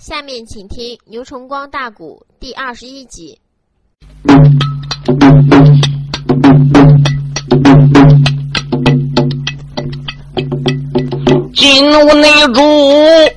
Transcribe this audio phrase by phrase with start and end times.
[0.00, 3.38] 下面请听牛崇光大鼓第二十一集。
[11.54, 12.62] 金屋内主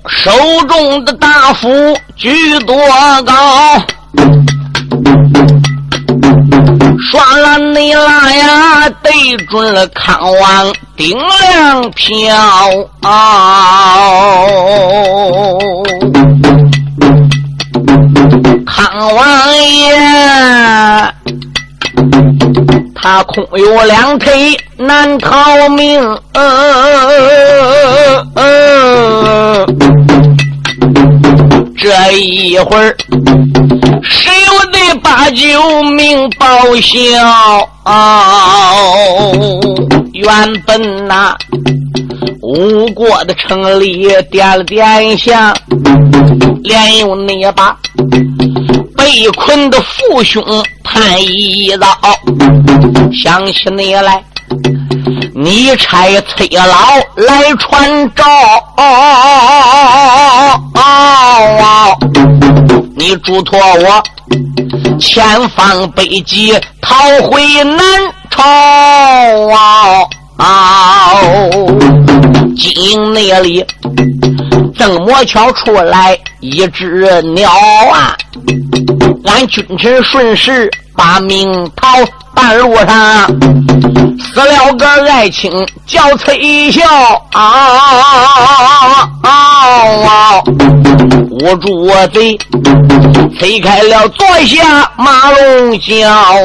[0.07, 0.31] 手
[0.70, 1.68] 中的大斧
[2.16, 2.73] 举多
[3.25, 3.77] 高，
[7.09, 12.33] 刷了你拉呀，对准了康王顶梁飘。
[18.66, 19.94] 康王爷。
[22.95, 25.99] 他空有两腿难逃命，
[31.77, 32.95] 这一会儿
[34.02, 34.33] 谁又得
[35.03, 37.70] 把救命报效？
[40.13, 41.35] 原本呐，
[42.41, 45.53] 吴国的城里点了点香，
[46.63, 47.77] 连用那把。
[48.95, 50.41] 被困的父兄
[50.83, 51.85] 盼一遭，
[53.13, 54.23] 想起你来，
[55.35, 56.66] 你差崔老
[57.16, 58.23] 来传召，
[62.95, 64.02] 你嘱托我
[64.99, 67.79] 前方北极逃回南
[68.29, 68.43] 朝
[70.38, 71.13] 啊！
[72.57, 73.66] 金营那里。
[74.75, 77.49] 郑魔桥出来一只鸟
[77.91, 78.17] 啊！
[79.25, 81.88] 俺君臣顺势把命逃，
[82.34, 83.28] 半路上
[84.20, 85.52] 死了个爱卿
[85.86, 86.81] 叫崔孝
[87.31, 87.62] 啊！
[91.30, 92.38] 捂住我嘴，
[93.40, 96.36] 推开了坐下马龙桥。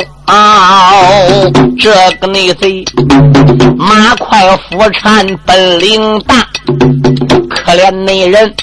[1.78, 2.84] 这个内贼
[3.76, 6.46] 马快夫缠本领大，
[7.68, 8.54] 可怜那人，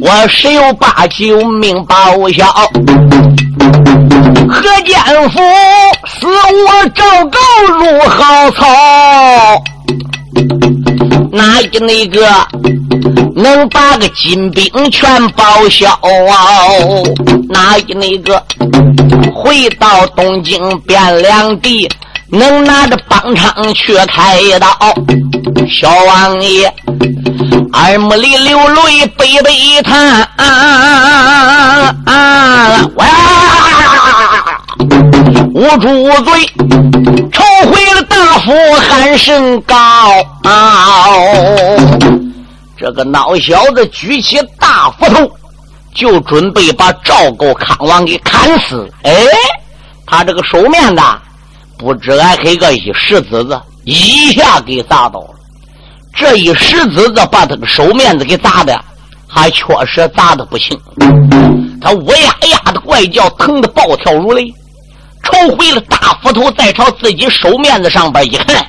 [0.00, 2.46] 我十有把救命报效？
[4.48, 5.38] 何建福
[6.06, 7.38] 死我赵高
[7.74, 8.64] 入好草。
[11.30, 12.26] 哪一那个
[13.34, 16.00] 能把个金兵全报销啊？
[17.50, 18.42] 哪一那个
[19.34, 21.86] 回到东京汴梁地，
[22.28, 24.68] 能拿着帮昌去开刀？
[25.68, 26.72] 小王爷
[27.72, 30.28] 耳目里流泪，悲悲叹。
[35.54, 36.46] 捂住嘴，
[37.32, 39.76] 抽回了大斧，喊声高。
[42.78, 45.30] 这个孬小子举起大斧头，
[45.94, 48.86] 就准备把赵构康王给砍死。
[49.02, 49.12] 哎，
[50.06, 51.02] 他这个手面子，
[51.78, 55.30] 不知挨黑个一石子子，一下给砸到了。
[56.14, 58.78] 这一石子子把他个手面子给砸的，
[59.28, 60.78] 还确实砸的不轻。
[61.80, 64.52] 他乌呀呀的怪叫，疼得暴跳如雷。
[65.22, 68.64] 抽回了大斧头，再朝自己手面子上边一看，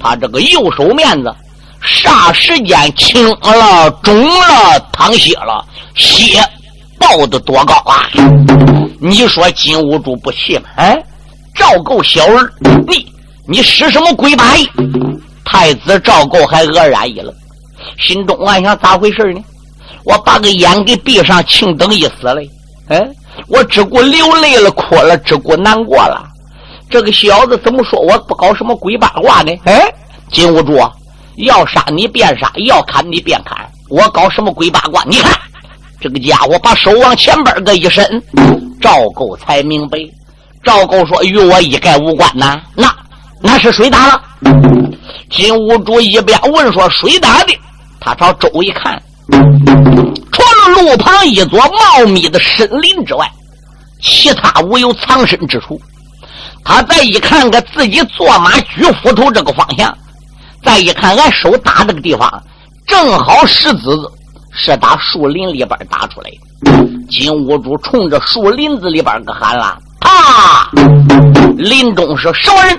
[0.00, 1.34] 他这个右手面子
[1.82, 5.64] 霎时间青了、肿了、淌血了，
[5.94, 6.38] 血
[6.98, 8.08] 爆的多高啊！
[9.00, 10.64] 你说金兀术不气吗？
[10.76, 11.00] 哎，
[11.56, 12.52] 赵构小儿，
[12.86, 13.06] 你
[13.48, 14.70] 你使什么鬼把戏？
[15.44, 17.34] 太子赵构还愕然一愣，
[17.98, 19.42] 心中暗想：咋回事呢？
[20.04, 22.48] 我把个眼给闭上，庆等一死嘞！
[22.88, 23.08] 哎。
[23.48, 26.26] 我只顾流泪了，哭了，只顾难过了。
[26.88, 29.52] 这个小子怎么说我不搞什么鬼八卦呢？
[29.64, 29.92] 哎，
[30.32, 30.80] 金兀术，
[31.36, 33.58] 要杀你便杀，要砍你便砍，
[33.90, 35.04] 我搞什么鬼八卦？
[35.04, 35.38] 你看，
[36.00, 38.22] 这个家伙把手往前边个一伸，
[38.80, 39.98] 赵构才明白。
[40.66, 42.92] 赵构说：“与我一概无关呐。”那
[43.40, 44.20] 那是谁打了？
[45.30, 47.56] 金兀术一边问说：“谁打的？”
[48.00, 49.00] 他朝周一看。
[50.32, 53.30] 除了路旁一座茂密的森林之外，
[54.02, 55.80] 其他无有藏身之处。
[56.64, 59.96] 他再一看，看自己坐马举斧头这个方向，
[60.64, 62.42] 再一看，俺手打这个地方，
[62.86, 63.96] 正好石子
[64.52, 66.86] 是打树林里边打出来的。
[67.08, 70.70] 金兀术冲着树林子里边个喊了：“啊！
[71.56, 72.78] 林中是什么人？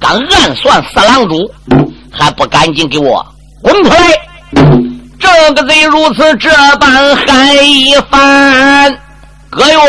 [0.00, 1.50] 敢暗算四郎主，
[2.10, 3.24] 还不赶紧给我
[3.62, 3.96] 滚出来！”
[5.20, 6.48] 这个贼如此这
[6.78, 8.98] 般喊一番，
[9.50, 9.80] 哥哟，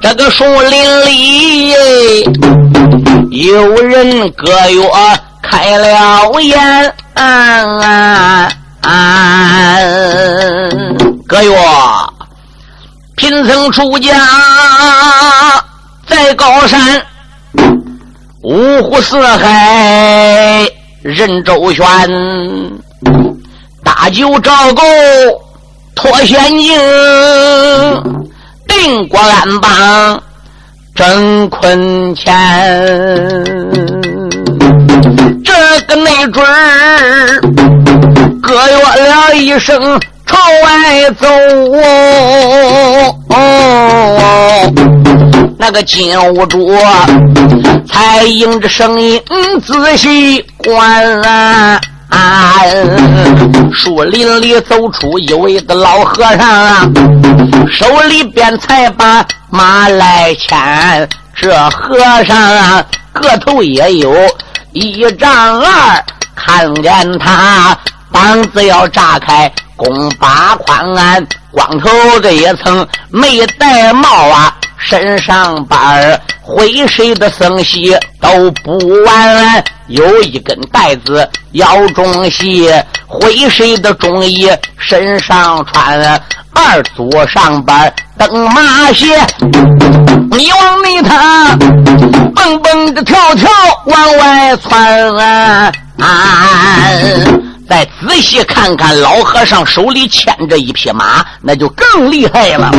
[0.00, 1.70] 这个树林里
[3.30, 4.90] 有人哥哟
[5.42, 6.94] 开了眼，
[11.26, 11.54] 哥哟，
[13.16, 14.14] 贫僧出家
[16.06, 17.02] 在高山，
[18.42, 20.68] 五湖四海
[21.02, 21.82] 任周旋。
[23.82, 24.82] 大舅赵构
[25.94, 26.78] 脱险境，
[28.68, 30.22] 定国安邦
[30.94, 32.34] 郑坤前。
[35.42, 37.40] 这个没准儿，
[38.42, 38.76] 哥约
[39.06, 41.26] 了一声朝外走。
[45.58, 46.76] 那个金兀术
[47.88, 49.20] 才应着声音
[49.64, 51.22] 仔细观。
[53.72, 56.92] 树林里走出一位的老和尚，
[57.70, 61.08] 手里边才把马来牵。
[61.34, 62.82] 这和尚啊
[63.12, 64.14] 个头也有
[64.72, 67.76] 一丈二，看见他
[68.16, 71.90] 膀子要炸开，弓八宽，光头
[72.22, 74.56] 这一层没戴帽啊。
[74.78, 82.72] 身上板儿会谁的僧系都不完，有一根带子腰中系，
[83.06, 84.48] 灰谁的中衣
[84.78, 86.00] 身上穿，
[86.54, 89.18] 二左上板蹬马鞋，
[90.30, 91.56] 你往里他
[92.34, 93.50] 蹦蹦的跳跳
[93.86, 95.72] 往外窜啊。
[97.68, 102.70] 再仔细看看，老和尚手里牵着一匹马，那就更厉害了。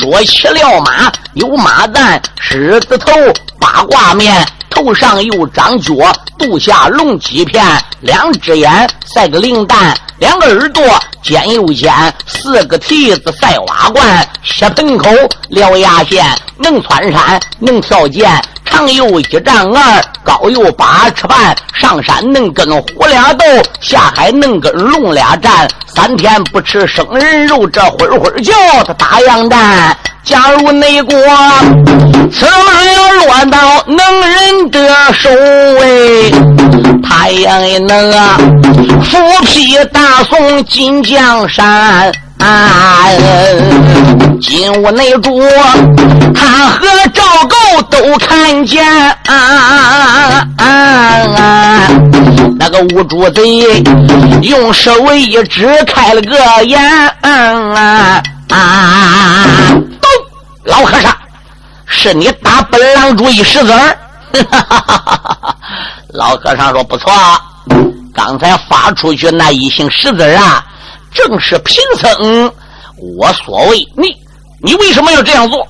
[0.00, 3.12] 说起了马，有马蛋、狮子头、
[3.60, 5.94] 八卦面，头上有长角，
[6.38, 7.62] 肚下龙脊片，
[8.00, 10.82] 两只眼赛个灵蛋，两个耳朵
[11.22, 11.92] 尖又尖，
[12.26, 15.10] 四个蹄子赛瓦罐，血盆口
[15.50, 16.24] 獠牙线，
[16.56, 18.26] 能窜山，能跳涧。
[18.70, 23.44] 长有一丈二，高有八尺半，上山能跟虎俩斗，
[23.80, 25.68] 下海能跟龙俩战。
[25.86, 28.52] 三天不吃生人肉，这会会叫
[28.84, 29.96] 他打洋战。
[30.22, 31.16] 假如内国
[32.30, 35.28] 此马要落到能人的手，
[35.80, 36.30] 哎，
[37.02, 38.38] 他也能啊，
[39.02, 42.12] 斧劈大宋金江山。
[42.38, 43.08] 啊！
[44.40, 45.40] 金屋内主，
[46.34, 48.86] 他和赵构都看见。
[49.26, 51.88] 啊啊！
[52.58, 53.42] 那个五主贼
[54.42, 56.80] 用手一指，开了个眼。
[57.22, 59.44] 啊啊！
[60.64, 61.12] 老和尚，
[61.86, 63.96] 是你打本郎主一石子儿。
[66.14, 67.12] 老和尚说：“不错，
[68.14, 70.64] 刚才发出去那一行石子啊。”
[71.12, 72.52] 正是贫僧
[72.96, 74.14] 我所为，你
[74.62, 75.66] 你为什么要这样做？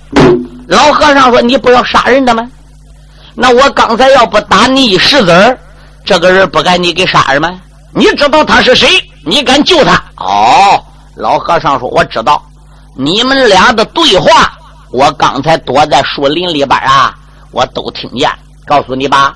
[0.66, 2.46] 老和尚说：“你不要杀人的吗？
[3.34, 5.58] 那我刚才要不打你一石子儿，
[6.04, 7.58] 这个人不该你给杀人吗？
[7.94, 8.86] 你知道他是谁？
[9.24, 10.82] 你敢救他？”哦，
[11.14, 12.42] 老和尚说：“我知道，
[12.96, 14.52] 你们俩的对话，
[14.90, 17.14] 我刚才躲在树林里边啊，
[17.50, 18.30] 我都听见。
[18.66, 19.34] 告诉你吧，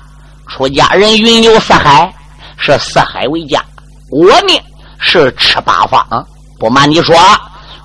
[0.49, 2.13] 出家人云游四海，
[2.57, 3.63] 是四海为家。
[4.11, 4.61] 我呢？”
[5.05, 6.25] 是吃八方，
[6.57, 7.15] 不瞒你说，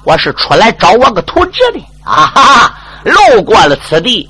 [0.05, 2.31] 我是出来找我个图纸的啊！
[2.35, 4.27] 哈哈，路过了此地，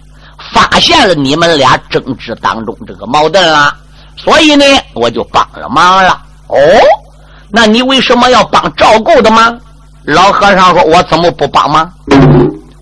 [0.53, 3.73] 发现了你们俩争执当中这个矛盾了，
[4.17, 4.65] 所以呢，
[4.95, 6.19] 我就帮了忙了。
[6.49, 6.57] 哦，
[7.51, 9.57] 那你为什么要帮赵构的忙？
[10.05, 11.93] 老和尚说：“我怎么不帮忙？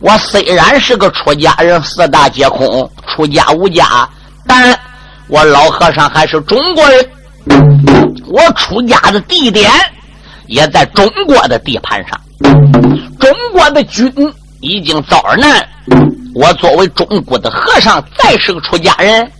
[0.00, 4.08] 我虽然是个出家人，四大皆空，出家无家，
[4.46, 4.78] 但
[5.26, 7.10] 我老和尚还是中国人。
[8.28, 9.68] 我出家的地点。”
[10.46, 12.20] 也在中国的地盘上，
[13.18, 14.12] 中国的军
[14.60, 15.68] 已经遭难。
[16.34, 19.30] 我作为中国的和尚，再是个出家人，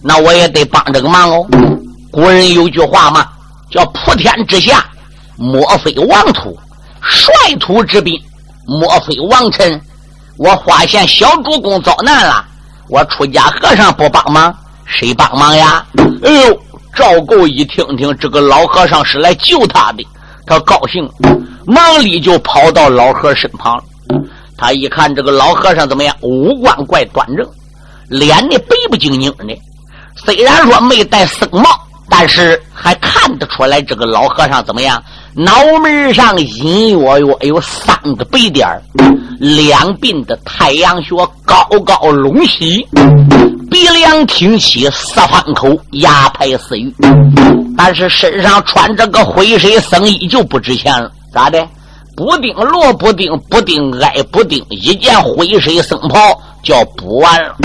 [0.00, 1.46] 那我也得帮这个忙哦。
[2.10, 3.26] 古人有句话嘛，
[3.70, 4.84] 叫“普天之下，
[5.36, 6.56] 莫非王土；
[7.02, 8.20] 率土之滨，
[8.66, 9.80] 莫非王臣”。
[10.38, 12.44] 我发现小主公遭难了，
[12.88, 15.84] 我出家和尚不帮忙，谁帮忙呀？
[16.24, 16.60] 哎呦，
[16.94, 20.06] 赵构一听听，这个老和尚是来救他的。
[20.46, 21.08] 他高兴，
[21.66, 23.82] 忙里就跑到老和尚身旁。
[24.56, 26.14] 他一看这个老和尚怎么样？
[26.20, 27.46] 五官怪端正，
[28.08, 29.58] 脸呢白不晶晶的。
[30.16, 31.68] 虽然说没戴僧帽，
[32.08, 35.02] 但是还看得出来这个老和尚怎么样？
[35.34, 38.68] 脑门上隐隐约约有三个白点
[39.40, 42.86] 两鬓的太阳穴高高隆起，
[43.70, 46.94] 鼻梁挺起，四方口，牙排似玉。
[47.76, 51.66] 但是身上穿着个灰色僧衣就不值钱了，咋的？
[52.16, 56.18] 补丁罗补丁补丁挨补丁，一件灰色僧袍
[56.62, 57.56] 叫补完了，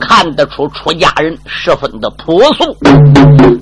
[0.00, 2.76] 看得出出家人十分的朴素。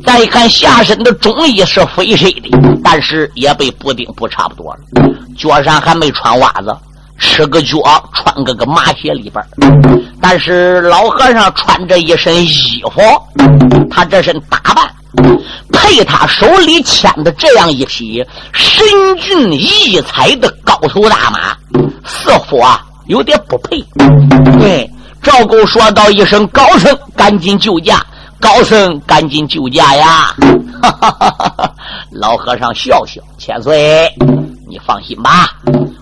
[0.04, 2.50] 再看下身的中衣是灰色的，
[2.84, 4.80] 但是也被补丁补差不多了。
[5.36, 6.76] 脚上还没穿袜子，
[7.18, 7.78] 吃个脚
[8.12, 9.42] 穿个个麻鞋里边。
[10.20, 13.00] 但是老和尚穿着一身衣服，
[13.90, 14.88] 他这身打扮
[15.72, 18.84] 配他手里牵的这样一匹神
[19.16, 21.56] 俊异彩的高头大马，
[22.04, 23.82] 似乎啊有点不配。
[24.58, 24.90] 对，
[25.22, 28.04] 赵构说道一声：“高僧，赶紧救驾！
[28.40, 30.34] 高僧，赶紧救驾呀！”
[30.82, 31.74] 哈哈哈哈哈！
[32.12, 34.08] 老和尚笑笑：“千岁，
[34.68, 35.50] 你放心吧，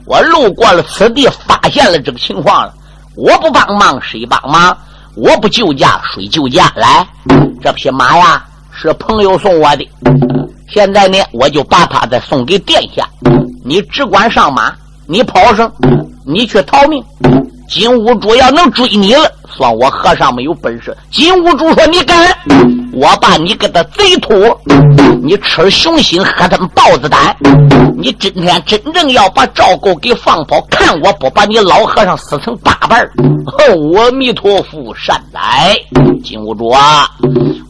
[0.05, 2.75] 我路过了此地，发现了这个情况了。
[3.17, 4.77] 我不帮忙，谁帮忙？
[5.17, 6.73] 我不救驾，谁救驾？
[6.77, 7.07] 来，
[7.63, 8.45] 这匹马呀。”
[8.79, 9.89] 是朋友送我的，
[10.69, 13.09] 现在呢，我就把它再送给殿下。
[13.65, 14.71] 你只管上马，
[15.07, 15.73] 你跑上，
[16.27, 17.03] 你去逃命。
[17.69, 20.97] 金兀术要能追你了，算我和尚没有本事。
[21.11, 22.17] 金兀术说：“你敢，
[22.93, 24.35] 我把你给他贼秃，
[25.23, 27.37] 你吃熊心，喝他们豹子胆。
[27.99, 33.01] 你今天真正要把赵构给放跑，看我不把你老和尚撕成八瓣
[33.59, 35.77] 阿弥陀佛，善哉！
[36.23, 37.09] 金兀术啊，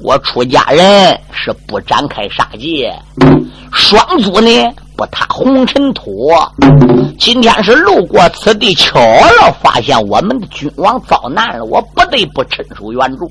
[0.03, 2.95] 我出家人是不展开杀戒，
[3.73, 4.51] 双足呢？”
[4.97, 6.33] 不踏红尘土，
[7.19, 13.31] 今天是路过此地，巧了发现我们的君王遭难了，我不得不伸手援助。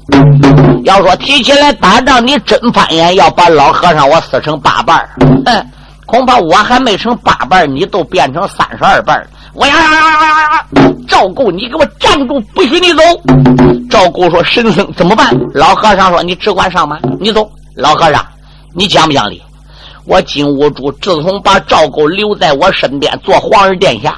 [0.83, 5.09] 要说提起来打仗，你真翻眼要把老和尚我撕成八瓣
[5.45, 5.65] 哼，
[6.05, 10.91] 恐怕我还没成八瓣你都变成三十二瓣我呀呀呀呀呀呀！
[11.07, 13.01] 赵构，你给我站住，不许你走！
[13.89, 18.23] 赵构说：“神僧怎么办？”老和尚说：“你只管上马，你走。”老和尚，
[18.73, 19.41] 你讲不讲理？
[20.07, 24.15] 我金兀术自从把赵构留在我身边做皇儿殿下，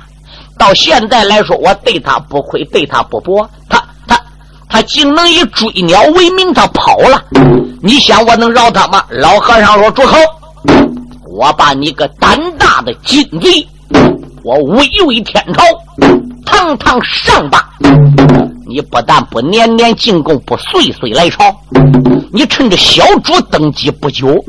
[0.58, 3.50] 到现在来说，我对他不亏，对他不薄。
[3.70, 4.20] 他他
[4.68, 7.24] 他竟能以追鸟为名，他跑了。
[7.82, 9.04] 你想我能饶他吗？
[9.10, 10.18] 老和尚说：“住口！
[11.32, 13.66] 我把你个胆大的金贼，
[14.44, 15.64] 我威威天朝，
[16.46, 17.66] 堂堂上霸，
[18.68, 21.56] 你不但不年年进贡，不岁岁来朝，
[22.34, 24.44] 你趁着小主登基不久。”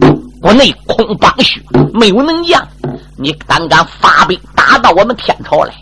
[0.48, 1.62] 国内空帮虚，
[1.92, 2.66] 没有能将，
[3.18, 5.74] 你胆敢发兵打到我们天朝来？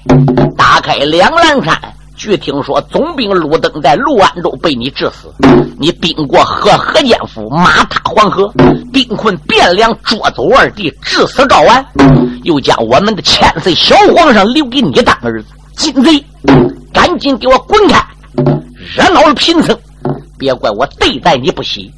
[0.57, 1.81] 打开两兰山，
[2.17, 5.33] 据听说总兵陆登在陆安州被你致死。
[5.79, 8.53] 你兵过河河间府，马踏黄河，
[8.93, 11.87] 兵困汴梁，捉走二弟，致死赵完，
[12.43, 16.25] 又将我们的千岁小皇上留给你当儿子，金贼！
[16.93, 18.05] 赶紧给我滚开！
[18.97, 19.79] 惹恼了贫僧。
[20.37, 21.91] 别怪我对待你不喜，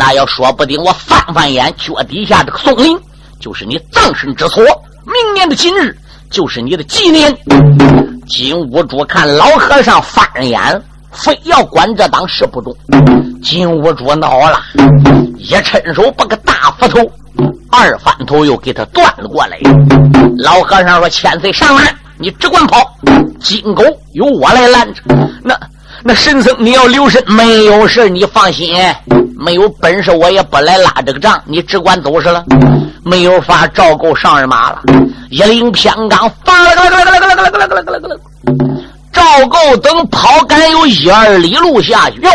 [0.00, 2.98] 那要说不定我翻翻眼，脚底下这个松林
[3.38, 4.64] 就是你葬身之所。
[5.04, 5.94] 明年的今日
[6.30, 7.36] 就是你的纪念。
[8.26, 12.74] 金兀术看老和尚翻眼，非要管这当事不中。
[13.42, 14.58] 金兀术恼了，
[15.36, 16.98] 一伸手把个大斧头
[17.70, 19.58] 二翻头又给他断了过来。
[20.38, 22.90] 老和尚说：“千岁上来，你只管跑，
[23.38, 25.02] 金狗由我来拦着。”
[25.44, 25.54] 那。
[26.02, 28.74] 那神僧，你要留神，没有事，你放心。
[29.40, 32.44] 没有本事，我也不来拉这个仗，你只管走是了。
[33.02, 34.82] 没有法，赵构上人马了，
[35.30, 38.20] 一领偏刚，发了个了个了个了个了个了个了个了。
[39.10, 42.30] 赵构等跑赶有一二里路下去，哟，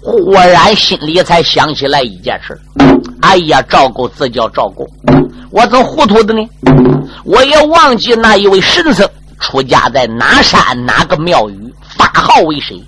[0.00, 2.56] 忽然心里才想起来一件事。
[3.22, 4.86] 哎呀，赵构自叫赵构，
[5.50, 6.48] 我怎糊涂的呢？
[7.24, 9.04] 我也忘记那一位神僧
[9.40, 11.74] 出家在哪山哪个庙宇。
[11.98, 12.80] 法号为谁？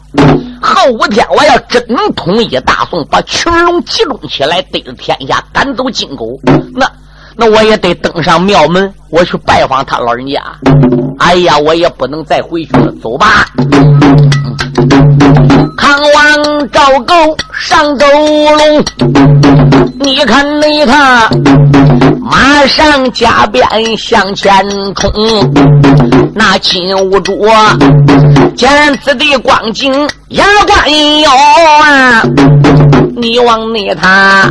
[0.61, 6.39] 后五天，我要真能统一大宋，把群龙集中起来，对着天下赶走金狗，
[6.75, 6.91] 那
[7.37, 10.43] 那我也得登上庙门，我去拜访他老人家。
[11.19, 13.47] 哎呀，我也不能再回去了，走吧。
[15.89, 17.15] 康王赵构
[17.59, 18.85] 上斗龙，
[20.01, 21.31] 你看那他
[22.21, 23.67] 马上加鞭
[23.97, 24.53] 向前
[24.95, 25.11] 冲，
[26.35, 27.43] 那金兀术
[28.55, 28.71] 见
[29.03, 29.91] 此地光景
[30.29, 31.31] 牙关咬
[31.83, 32.23] 啊，
[33.17, 34.47] 你往那他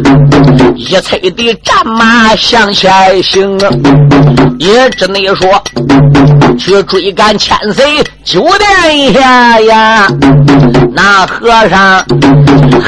[0.76, 2.92] 一催的战马向前
[3.22, 3.60] 行，
[4.58, 5.48] 也只能说
[6.58, 10.08] 去追赶千岁九殿下呀。
[10.92, 12.04] 那和尚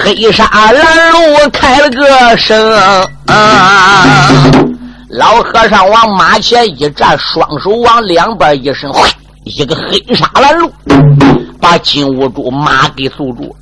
[0.04, 2.58] 黑纱拦路开了个声，
[5.10, 8.90] 老和尚往马前一站，双手往两边一伸，
[9.44, 10.72] 一个黑纱拦路，
[11.62, 13.56] 把金兀术马给阻住。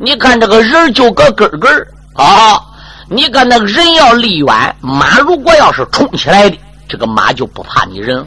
[0.00, 1.70] 你看这个人就个根根
[2.14, 2.60] 啊！
[3.08, 8.24] 你看那个人要离远，马如果要是冲起来的，这个马就不怕你人。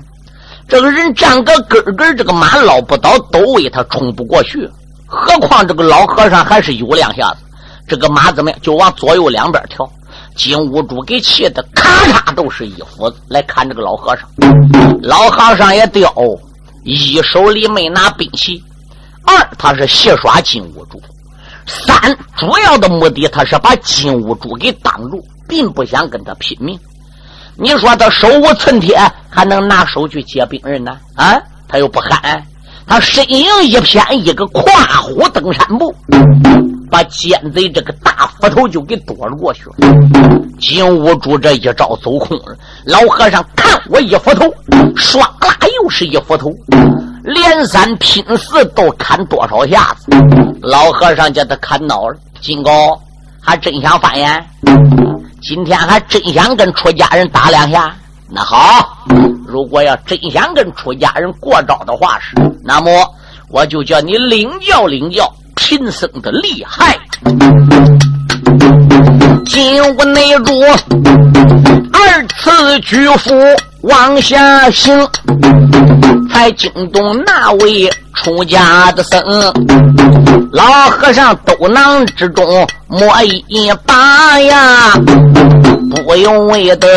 [0.68, 4.70] 这个人站个根根，这个马捞不倒兜位，他冲不过去。
[5.06, 7.38] 何况这个老和尚还是有两下子，
[7.88, 8.60] 这个马怎么样？
[8.62, 9.90] 就往左右两边跳。
[10.36, 14.30] 金兀术给气的咔嚓都是一斧子来砍这个老和尚。
[15.02, 16.14] 老和尚也掉，
[16.84, 18.62] 一手里没拿兵器，
[19.24, 21.02] 二他是戏耍金兀术。
[21.66, 21.96] 三
[22.38, 26.78] 主要的目的，他是把金兀术给挡住，并不想跟他拼命。
[27.60, 29.00] 你说他手无寸铁，
[29.30, 30.96] 还能拿手去接兵人呢？
[31.16, 31.36] 啊，
[31.68, 32.46] 他又不喊，
[32.86, 34.72] 他身影一偏，一个跨
[35.02, 35.94] 虎登山步，
[36.92, 39.76] 把奸贼这个大斧头就给躲了过去了。
[40.60, 44.46] 金兀术这一招走空了，老和尚看我一斧头，
[44.96, 46.52] 唰啦又是一斧头，
[47.24, 50.12] 连三拼四都砍多少下子？
[50.62, 52.16] 老和尚叫他砍恼了。
[52.40, 52.72] 金高
[53.42, 54.46] 还真想翻眼。
[55.42, 57.96] 今天还真想跟出家人打两下，
[58.30, 59.06] 那好，
[59.48, 62.92] 如果要真想跟出家人过招的话是，那么
[63.50, 66.98] 我就叫你领教领教贫僧的厉害。
[69.46, 70.60] 金屋内主
[71.94, 73.30] 二次举斧
[73.82, 75.08] 往下行，
[76.32, 79.22] 才惊动那位出家的僧。
[80.52, 84.94] 老和尚斗囊之中摸一把呀，
[85.90, 86.88] 不用为得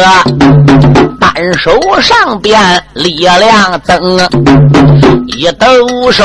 [1.21, 4.19] 单手上边力量增，
[5.27, 6.25] 一抖手，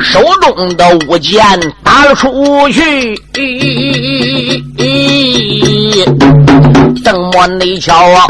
[0.00, 1.40] 手中的物剑
[1.82, 3.14] 打了出去。
[7.04, 8.26] 怎么内瞧啊？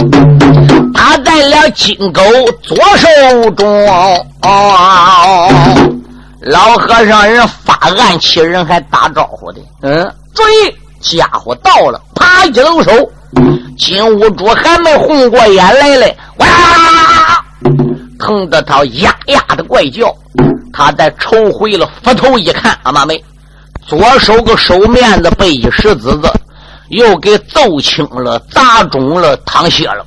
[0.99, 2.21] 打在了金钩
[2.61, 3.67] 左手中。
[6.41, 9.61] 老和尚人发暗器，人还打招呼的。
[9.83, 12.91] 嗯，注意，家伙到了，啪一抖手，
[13.79, 16.47] 金兀术还没红过眼来嘞，哇！
[18.19, 20.13] 疼得他呀呀的怪叫。
[20.73, 23.23] 他在抽回了斧头，一看，阿妈妹，
[23.87, 26.29] 左手个手面子被一石子子
[26.89, 30.05] 又给揍青了，砸肿了，淌血了。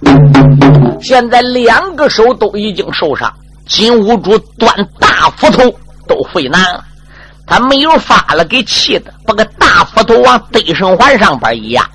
[1.01, 3.31] 现在两个手都已经受伤，
[3.67, 5.63] 金兀术端大斧头。
[6.07, 6.83] 都费难了，
[7.47, 11.87] 他没有法了，给气的，把个大斧头往对生环上边一压，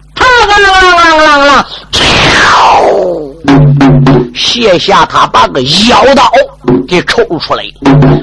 [4.34, 6.30] 卸下他把个腰刀
[6.86, 7.64] 给抽出来，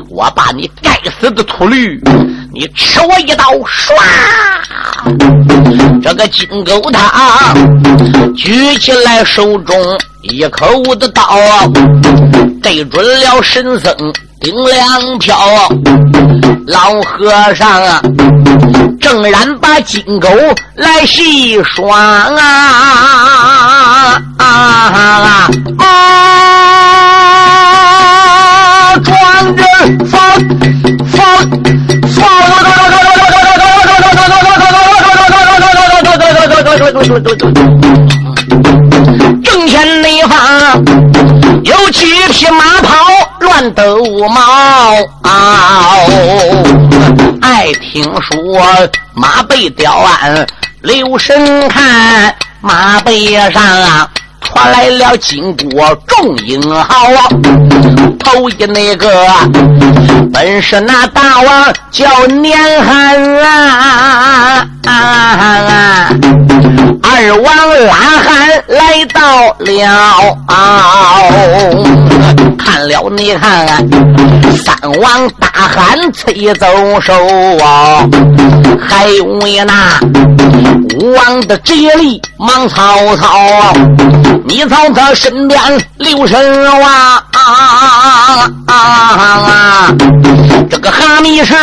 [0.09, 1.99] 我把你该死的秃驴，
[2.53, 3.93] 你吃我一刀，唰！
[6.01, 7.53] 这个金钩他
[8.35, 9.75] 举起来手中
[10.21, 11.23] 一口的刀，
[12.61, 13.95] 对准了神僧。
[14.39, 15.37] 顶两飘，
[16.67, 18.01] 老和尚啊，
[19.03, 20.29] 正然把金钩
[20.75, 22.39] 来细耍啊
[24.37, 25.49] 啊啊！
[29.03, 29.63] 壮着
[30.09, 30.15] 放
[31.11, 31.21] 放
[32.15, 32.17] 放！
[39.43, 40.31] 正前内方
[41.65, 43.33] 有几匹马跑。
[43.43, 43.83] 乱斗
[44.29, 44.95] 毛，
[47.41, 50.47] 爱听说马背吊鞍，
[50.81, 54.09] 留神看马背上。
[54.43, 57.27] 传来了金国众英豪啊，
[58.19, 59.09] 头一那个
[60.31, 66.09] 本是那大王叫年寒啊，啊
[67.01, 67.55] 二王
[67.87, 71.19] 拉汉来到了啊，
[72.57, 73.67] 看了你看，
[74.65, 76.67] 三王大汉催走
[77.01, 77.13] 手
[77.63, 78.07] 啊，
[78.79, 79.05] 还
[79.41, 79.99] 为那
[80.99, 83.73] 吴王的接力忙曹操。
[84.45, 85.59] 你从他身边
[85.97, 87.23] 留神啊
[88.67, 89.93] 啊！
[90.69, 91.55] 这个哈密士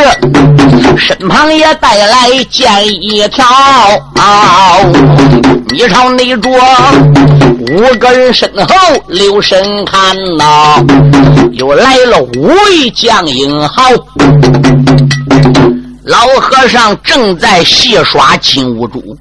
[0.96, 3.44] 身旁也带来剑一条，
[5.68, 6.52] 你朝内桌
[7.70, 8.74] 五个人身后
[9.08, 10.82] 留神看呐，
[11.52, 13.82] 又来了五位将英豪。
[16.10, 19.16] 老和尚正在戏耍金兀术。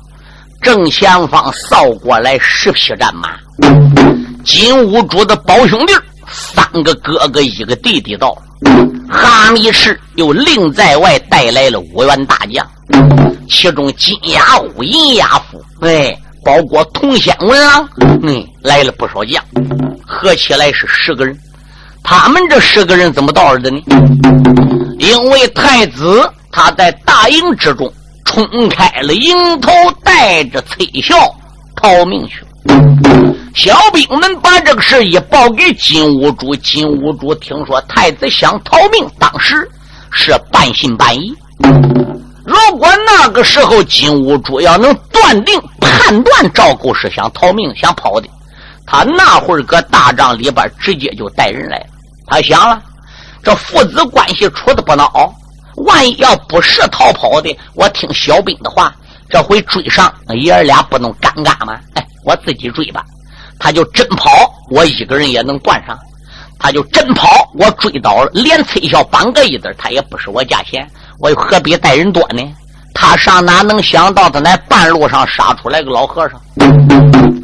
[0.59, 3.29] 正前方扫过来十匹战马，
[4.43, 5.93] 金兀术的胞兄弟
[6.27, 8.41] 三个哥哥一个弟弟到了。
[9.07, 12.67] 哈密士又另在外带来了五员大将，
[13.47, 17.87] 其中金牙虎、银牙虎，哎，包括铜仙文郎，
[18.23, 19.43] 嗯，来了不少将，
[20.07, 21.37] 合起来是十个人。
[22.03, 23.81] 他们这十个人怎么到的呢？
[24.97, 27.91] 因为太子他在大营之中。
[28.25, 29.71] 冲开了营头，
[30.03, 31.15] 带着崔孝
[31.75, 33.35] 逃命去了。
[33.55, 39.55] 小兵们把这个事一报给金兀术，金兀术听说太子想逃命，当时
[40.11, 41.33] 是半信半疑。
[42.45, 48.29] 如果那个时候金兀术要能断定、判断赵构是想逃命、想跑的，
[48.91, 51.85] 他那会儿搁大帐里边直接就带人来了。
[52.25, 52.81] 他想了，
[53.43, 55.31] 这父子关系处的不孬。
[55.85, 58.93] 万一要不是逃跑的，我听小兵的话，
[59.29, 61.79] 这回追上爷儿俩不能尴尬吗？
[61.93, 63.05] 哎，我自己追吧。
[63.59, 64.31] 他就真跑，
[64.71, 65.97] 我一个人也能断上。
[66.57, 72.43] 他就真跑，我追到了，连崔笑绑个一子，他也不是我价钱，我又何必带人多呢？
[72.93, 76.41] 他上哪能想到他那半路上杀出来个老和尚？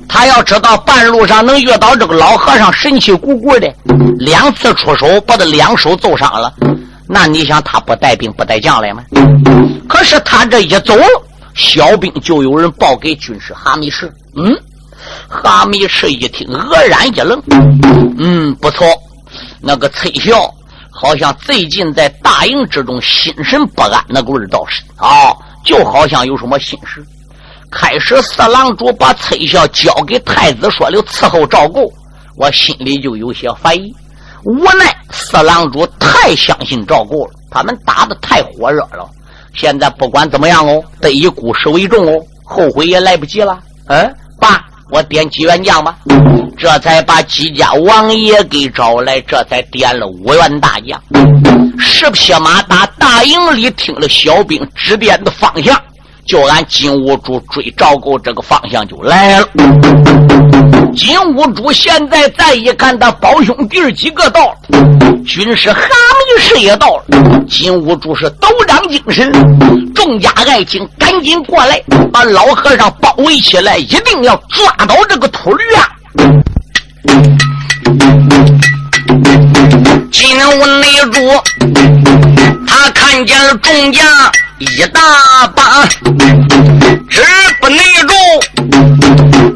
[0.08, 3.74] 他要知道半路上能遇到这个老和尚神气鼓鼓的，
[4.18, 6.54] 两次出手把他两手揍伤了，
[7.08, 9.04] 那你想他不带兵不带将来吗？
[9.88, 10.94] 可是他这一走，
[11.54, 14.12] 小兵就有人报给军师哈密士。
[14.36, 14.56] 嗯，
[15.28, 17.42] 哈密士一听，愕然一愣。
[18.18, 18.88] 嗯，不错。
[19.62, 20.54] 那个崔孝
[20.92, 27.06] 好像最近在大营之中心神不安，那个味道是啊，就好像有什么心事。
[27.72, 31.92] 开始四郎主把崔孝交给太子说了伺候照顾，
[32.38, 33.94] 我心里就有些怀疑。
[34.44, 39.10] 无奈四郎主太相信赵构了，他们打的太火热了。
[39.54, 43.60] 现在不管怎么样哦，得以故事为重哦，后悔也来不及了。
[43.88, 45.98] 嗯，爸，我点几员将吧。
[46.58, 51.02] 这才把姬家王爷给找来，这才点了五员大将。
[51.78, 55.82] 十匹马打大营里，听了小兵指点的方向，
[56.26, 59.48] 就按金兀术追赵构这个方向就来了。
[60.96, 64.58] 金兀术现在再一看，他胞兄弟几个到了，
[65.26, 67.04] 军师哈密士也到了。
[67.48, 69.32] 金兀术是抖长精神，
[69.94, 71.80] 众家爱卿赶紧过来，
[72.12, 75.90] 把老和尚包围起来，一定要抓到这个秃驴啊！
[80.12, 81.20] 金兀内主，
[82.66, 84.04] 他看见了众将
[84.58, 85.86] 一大把，
[87.10, 87.22] 直
[87.60, 88.14] 不内住，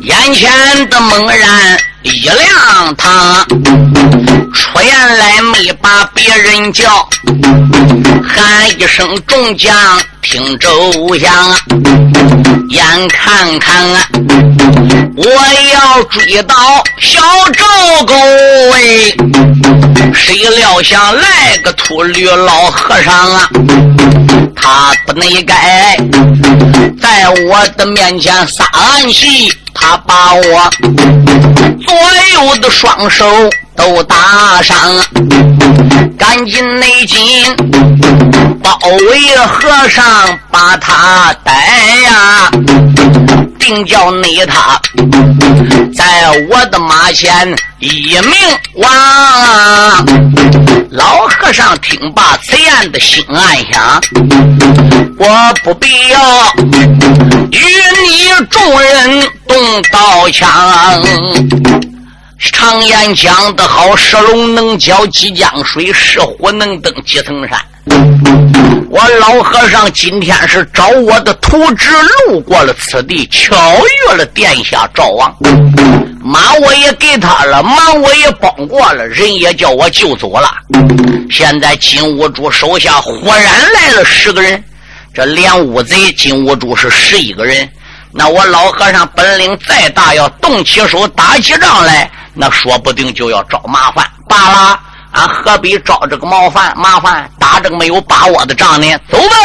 [0.02, 3.46] 眼前的猛然一亮堂，
[4.54, 7.08] 出言来没把别人叫，
[8.24, 9.76] 喊一声众将
[10.22, 10.70] 听周
[11.20, 11.32] 详，
[12.70, 14.08] 眼看看啊。
[15.18, 15.26] 我
[15.74, 16.56] 要追到
[17.00, 18.14] 小赵沟
[18.72, 19.14] 哎，
[20.14, 23.50] 谁料想来个秃驴老和尚啊！
[24.56, 25.98] 他不内该
[27.02, 30.72] 在我的面前撒暗器，他把我
[31.86, 31.94] 左
[32.34, 33.26] 右的双手
[33.76, 34.78] 都打伤，
[36.18, 37.20] 赶紧内紧
[38.62, 38.78] 包
[39.10, 40.04] 围和尚，
[40.52, 41.52] 把他逮
[42.04, 42.52] 呀！
[43.58, 44.80] 定叫你他
[45.96, 48.34] 在我的马前一命
[48.76, 48.90] 亡。
[50.90, 54.02] 老和尚听罢此言的心暗想：
[55.18, 56.20] 我不必要
[57.52, 57.62] 与
[58.04, 60.50] 你众人动刀枪。
[62.38, 67.60] 常言讲得好，石龙能搅几江水，石虎能登几层山。
[68.90, 71.90] 我老和尚今天是找我的徒侄
[72.28, 75.36] 路过了此地，巧遇了殿下赵王，
[76.24, 80.50] 马我也给他了，忙我也帮过了，人也叫我救走了。
[81.30, 84.64] 现在金兀术手下忽然来了十个人，
[85.14, 87.68] 这连乌贼金兀术是十一个人，
[88.12, 94.80] 那我老和尚本领再大，要动起手打起仗来，那说不定就要找麻烦罢了。
[95.12, 96.72] 俺何必招这个麻烦？
[96.78, 98.88] 麻烦打这个没有把握的仗呢？
[99.10, 99.36] 走吧！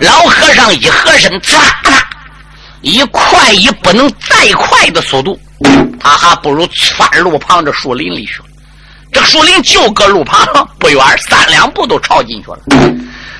[0.00, 1.54] 老和尚一合身，呲
[1.90, 2.06] 啦，
[2.82, 5.40] 以快以不能再快的速度，
[5.98, 8.44] 他还不如窜路旁这树林里去了。
[9.10, 10.46] 这树林就搁路旁
[10.78, 12.58] 不远，三两步都朝进去了。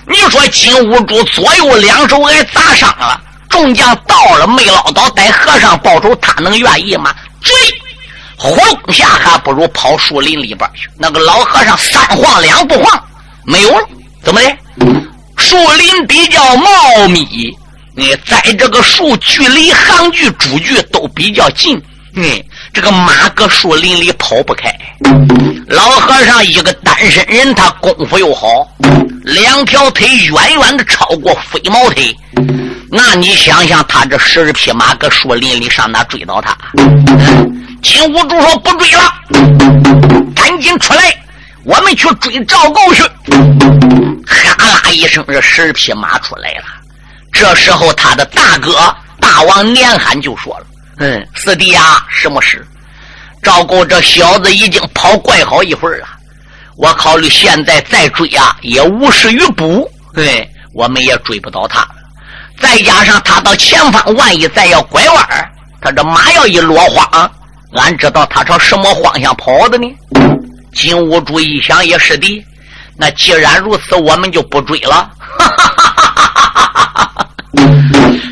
[0.08, 7.14] 你说金兀术左右两手挨砸伤了，众将到了没捞到，带和尚报仇，他能愿意吗？
[7.42, 7.52] 追！
[8.38, 8.54] 轰
[8.92, 10.88] 下还不如跑树林里边去。
[10.98, 13.02] 那个老和尚三晃两不晃，
[13.44, 13.88] 没有了。
[14.22, 14.56] 怎么的？
[15.38, 17.56] 树林比较茂密，
[17.94, 21.80] 你在这个树距离行距、主距都比较近。
[22.14, 22.24] 嗯，
[22.76, 24.70] 这个马搁树林里跑不开。
[25.66, 28.46] 老和尚一个单身人，他功夫又好，
[29.22, 32.14] 两条腿远远的超过飞毛腿。
[32.92, 36.54] 那你想想，他这十二匹马搁树林里上哪追到他？
[37.82, 39.10] 金兀术说：“不追了，
[40.34, 41.18] 赶紧出来，
[41.64, 43.02] 我们去追赵构去。”
[44.28, 46.64] 哈啦一声，这十匹马出来了。
[47.32, 50.66] 这时候，他的大哥大王年罕就说了
[50.98, 52.66] ：“嗯，四弟呀，什么事？
[53.42, 56.06] 赵构这小子已经跑怪好一会儿了，
[56.76, 59.88] 我考虑现在再追啊，也无事于补。
[60.14, 61.94] 对，我们也追不到他了。
[62.58, 67.30] 再加上他到前方，万一再要拐弯他这马要一落荒。”
[67.76, 69.86] 俺知道他朝什么方向跑的呢？
[70.72, 72.46] 金兀术一想也是的，
[72.96, 75.10] 那既然如此，我们就不追了。
[75.38, 77.28] 哈哈哈哈哈哈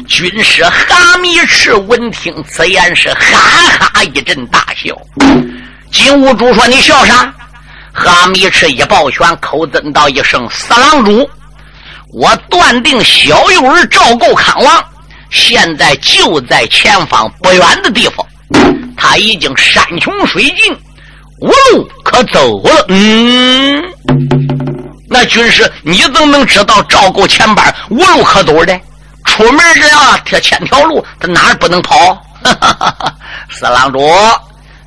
[0.06, 3.38] 军师哈密赤闻听此言，是哈
[3.78, 4.94] 哈一阵大笑。
[5.90, 7.32] 金兀术说：“你笑啥？”
[7.92, 11.28] 哈密赤一抱拳，口尊道一声：“四郎主，
[12.12, 14.84] 我断定小幼儿赵构康王
[15.30, 18.26] 现在就在前方不远的地方，
[18.96, 20.72] 他已经山穷水尽，
[21.40, 23.82] 无路可走了。”嗯，
[25.08, 28.78] 那军师，你怎么能知道赵构前边无路可走的？
[29.34, 32.24] 出门这样贴千条路，他哪儿不能跑？
[33.50, 34.00] 四郎主，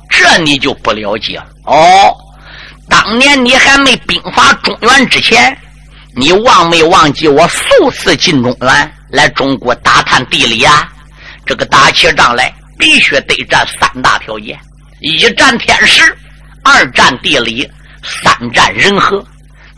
[0.08, 2.10] 这你就不了解哦。
[2.88, 5.54] 当年你还没兵发中原之前，
[6.16, 10.88] 你忘没忘记我数次进中原来中国打探地理啊？
[11.44, 14.58] 这个打起仗来必须得占三大条件：
[15.00, 16.16] 一占天时，
[16.64, 17.70] 二占地理，
[18.02, 19.22] 三占人和。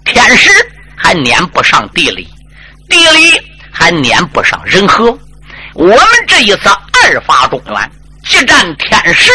[0.05, 0.49] 天时
[0.95, 2.29] 还撵不上地理，
[2.89, 3.41] 地理。
[3.71, 5.07] 还撵不上人和，
[5.75, 7.91] 我们这一次二发中原，
[8.25, 9.31] 既占天时，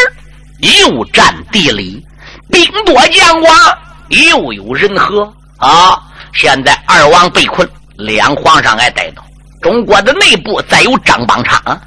[0.58, 2.04] 又占地理，
[2.50, 6.00] 兵多将广，又有人和啊！
[6.32, 9.24] 现在二王被困，两皇上挨逮到，
[9.62, 11.80] 中国的内部再有张邦昌，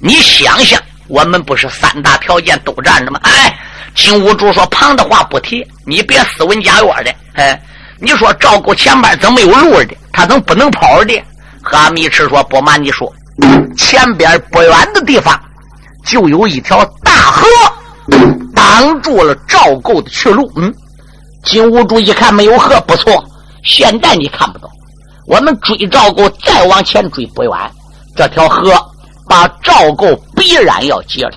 [0.00, 3.20] 你想想，我们不是三大条件都占着吗？
[3.22, 3.56] 哎，
[3.94, 7.14] 金兀术说旁的话不提，你别斯文假约的。
[7.34, 7.62] 哎，
[7.98, 9.96] 你说赵构前边怎么有路的？
[10.12, 11.22] 他怎么不能跑的？
[11.62, 13.12] 哈密赤说：“不瞒你说，
[13.76, 15.38] 前边不远的地方
[16.04, 17.46] 就有一条大河，
[18.54, 20.72] 挡住了赵构的去路。”嗯，
[21.44, 23.24] 金兀术一看没有河，不错，
[23.64, 24.68] 现在你看不到。
[25.26, 27.52] 我们追赵构，再往前追不远，
[28.16, 28.72] 这条河
[29.28, 31.32] 把赵构必然要截了，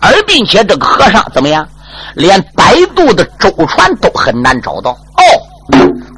[0.00, 1.66] 而并且这个河上怎么样？
[2.14, 4.90] 连摆渡的舟船都很难找到。
[4.90, 5.22] 哦，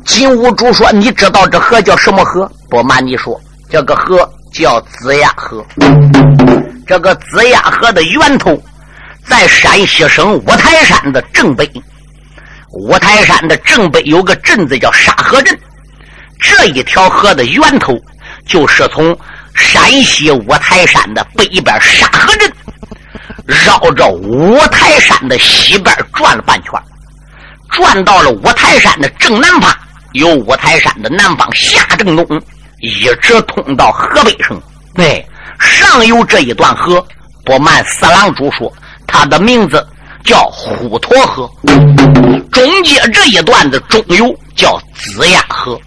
[0.07, 2.51] 金兀术说：“你知道这河叫什么河？
[2.68, 3.38] 不瞒你说。”
[3.70, 5.64] 这个河叫子牙河，
[6.88, 8.61] 这个子牙河的源头
[9.24, 11.70] 在山西省五台山的正北。
[12.72, 15.56] 五台山的正北有个镇子叫沙河镇，
[16.40, 17.96] 这一条河的源头
[18.44, 19.16] 就是从
[19.54, 22.52] 山西五台山的北边沙河镇，
[23.46, 26.72] 绕着五台山的西边转了半圈，
[27.70, 29.72] 转到了五台山的正南方，
[30.14, 32.42] 由五台山的南方下正东。
[32.81, 34.61] 一直通到河北省，
[34.95, 35.25] 对，
[35.59, 37.05] 上游这一段河，
[37.45, 38.73] 不瞒四郎主说，
[39.07, 39.87] 它的名字
[40.25, 41.47] 叫虎沱河；
[42.51, 45.79] 中间这一段的中游叫子牙河，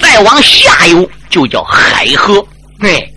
[0.00, 2.42] 再往下游就叫海河。
[2.80, 3.12] 对，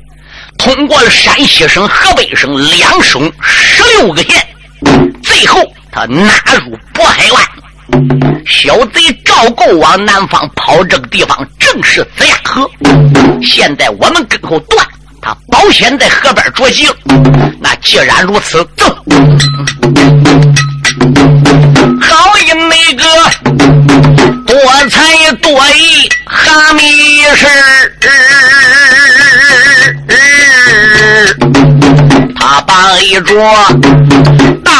[0.57, 4.47] 通过了山西省、河北省两省十六个县，
[5.23, 6.33] 最后它纳
[6.65, 7.41] 入渤海湾。
[8.45, 12.69] 小贼赵构往南方跑，这个地方正是子牙河。
[13.41, 14.85] 现在我们跟后断，
[15.21, 16.95] 他保险在河边捉急了。
[17.59, 18.85] 那既然如此，走。
[22.01, 23.03] 好一那个
[24.45, 24.55] 多
[24.89, 27.45] 才多艺哈密士，
[32.35, 33.41] 他把一桌。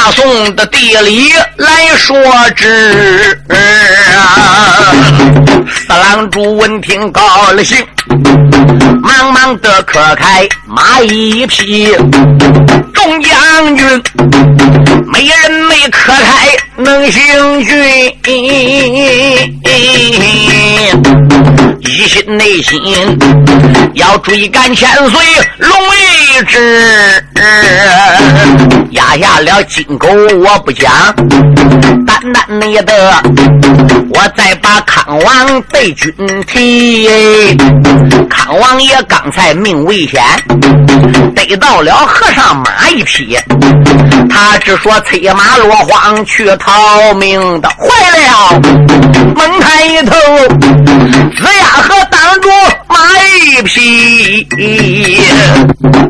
[0.03, 2.17] 大宋的地理来说
[2.55, 3.37] 之，
[5.67, 7.77] 四郎主闻听高了兴，
[9.03, 11.95] 忙忙的磕开马一匹，
[12.91, 14.03] 众将军
[15.05, 17.77] 没人没磕开能行军，
[21.84, 22.80] 一心内心
[23.94, 25.20] 要追赶千岁
[25.58, 27.26] 龙一只，
[28.91, 29.84] 压下了金。
[29.98, 30.91] 狗我不讲，
[32.06, 33.24] 单单你的，
[34.13, 36.13] 我再把康王对君
[36.48, 37.58] 提。
[38.30, 40.22] 康王爷刚才命危险，
[41.36, 43.38] 逮到了和尚马一匹，
[44.30, 47.86] 他只说策马落荒去逃命的，坏
[48.17, 48.62] 了！
[49.36, 50.15] 猛抬一头，
[51.36, 52.49] 子牙河挡住
[52.88, 52.95] 马
[53.45, 54.47] 一匹，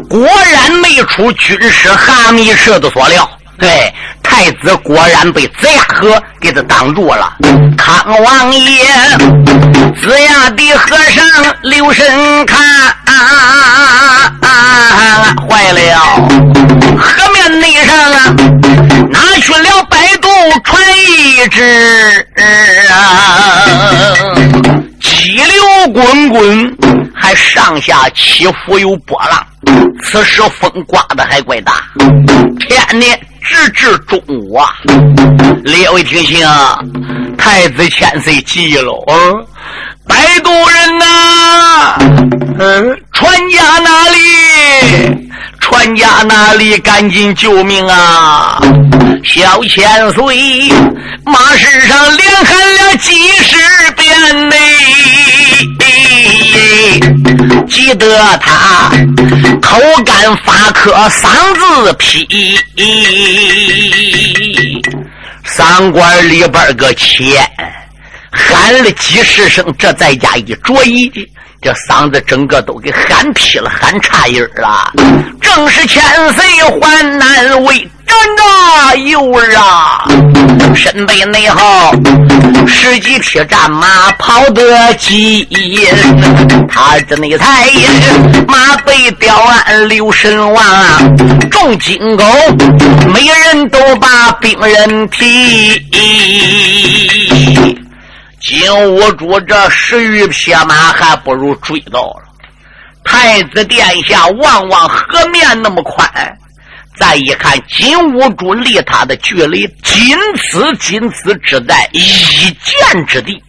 [0.10, 3.30] 果然没出军师哈密社的所料。
[3.60, 7.32] 对，太子果然被子牙河给他挡住了。
[7.78, 8.84] 康王爷，
[10.02, 11.24] 子牙的和尚
[11.62, 12.60] 留神看，
[15.48, 15.80] 坏了，
[16.98, 18.36] 河面内上啊，
[19.12, 20.28] 拿去了百度
[20.64, 22.28] 船一只
[25.90, 26.78] 滚滚，
[27.14, 29.46] 还上下起伏有波浪。
[30.04, 31.74] 此时风刮的还怪大，
[32.60, 33.06] 天呢！
[33.44, 34.70] 直至中午啊！
[35.64, 36.48] 列位听清，
[37.38, 39.46] 太子千岁急了，嗯，
[40.08, 41.98] 摆渡人呐，
[42.60, 44.18] 嗯，船家哪里？
[45.60, 46.78] 船家哪里？
[46.80, 48.60] 赶紧救命啊！
[49.24, 50.72] 小千岁
[51.24, 54.56] 马身上连喊了几十遍呢，
[57.70, 58.90] 急得他
[59.62, 62.28] 口干发渴，嗓子劈。
[65.46, 67.48] 嗓管里边个钱
[68.32, 71.12] 喊了几十声，这在家一着衣，
[71.64, 74.92] 这嗓子整个都给喊劈了，喊岔音了。
[75.40, 76.44] 正是千岁
[76.80, 80.04] 患难为真啊，幼儿啊，
[80.76, 81.94] 身背内号
[82.68, 85.48] 十几匹战马跑得急，
[86.68, 87.70] 他这内才
[88.48, 90.66] 马背吊鞍留神望，
[91.52, 92.24] 众金钩
[93.14, 95.88] 每人都把兵人提。
[98.42, 102.24] 金兀术这十余匹马还不如追到了。
[103.04, 106.10] 太子殿下望望河面那么宽，
[106.98, 112.02] 再一看金兀术离他的距离仅此仅此只在一
[112.64, 113.42] 箭之地。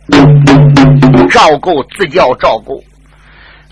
[1.30, 2.82] 赵构自叫赵构，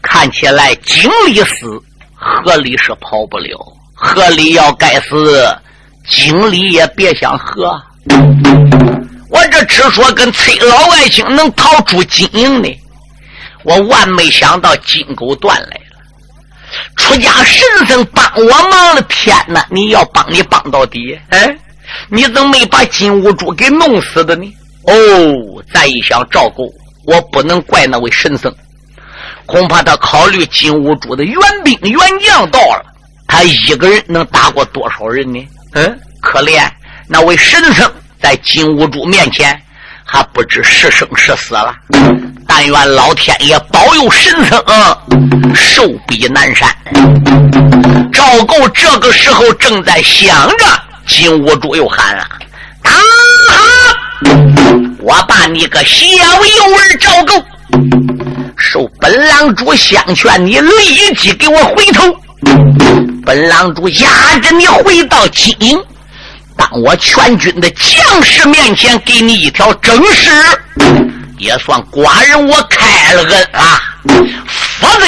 [0.03, 1.83] 看起来井里死，
[2.15, 3.59] 河里是跑不了。
[3.95, 5.47] 河里要该死，
[6.09, 7.79] 井里也别想喝。
[9.31, 12.69] 我这只说跟崔老外星能逃出金营呢。
[13.63, 15.97] 我万没想到金钩断来了，
[16.97, 19.67] 出家神僧帮我忙了天哪！
[19.71, 21.57] 你要帮你帮到底，哎，
[22.09, 24.51] 你怎么没把金兀术给弄死的呢？
[24.85, 26.65] 哦，再一想赵构，
[27.05, 28.51] 我不能怪那位神僧，
[29.45, 32.83] 恐怕他考虑金兀术的援兵援将到了，
[33.29, 35.47] 他一个人能打过多少人呢？
[35.75, 36.67] 嗯，可怜
[37.07, 39.61] 那位神僧在金兀术面前。
[40.13, 41.73] 还不知是生是死了，
[42.45, 44.61] 但愿老天爷保佑神僧
[45.55, 46.69] 寿比南山。
[48.13, 50.65] 赵构这个时候正在想着，
[51.07, 52.27] 金兀术又喊了
[52.83, 52.91] ：“啊！
[54.99, 57.45] 我把你个小幼儿赵构，
[58.57, 62.13] 受本郎主相劝，你立即给我回头。
[63.25, 65.81] 本郎主押着你回到金营。”
[66.61, 70.31] 当我全军的将士面前给你一条正事，
[71.39, 73.81] 也算寡人我开了恩啊！
[74.79, 75.07] 否则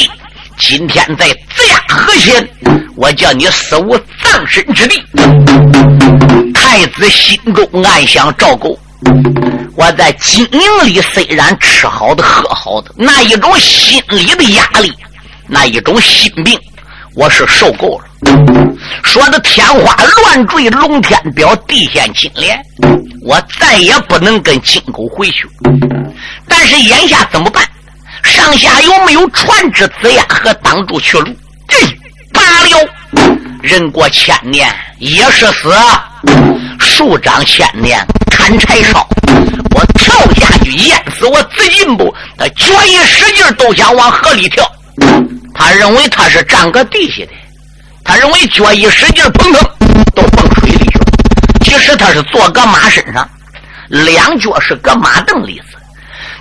[0.59, 2.49] 今天在子牙河县，
[2.97, 5.05] 我叫你死无葬身之地。
[6.55, 8.79] 太子心中暗想：赵构，
[9.77, 14.91] 我在金营里虽然吃好的喝好的，那一种心理的压力，
[15.47, 16.59] 那一种心病。
[17.15, 18.07] 我是受够了，
[19.03, 22.59] 说的天花乱坠，龙天表，地陷金莲，
[23.23, 25.47] 我再也不能跟金狗回去。
[26.49, 27.63] 但是眼下怎么办？
[28.25, 30.25] 上下有没有船只子呀？
[30.29, 31.29] 和挡住去路？
[32.33, 32.89] 罢了，
[33.63, 35.75] 人过千年也是死，
[36.79, 37.99] 树长千年
[38.31, 39.07] 砍柴烧。
[39.75, 42.15] 我跳下去淹死我紫金不？
[42.39, 44.65] 他脚一使劲都想往河里跳。
[45.55, 47.33] 他认为他是站个地下的，
[48.05, 49.63] 他认为脚一使劲砰砰
[50.15, 51.05] 都蹦水里去了。
[51.65, 53.29] 其实他是坐个马身上，
[53.89, 55.77] 两脚是搁马凳里子。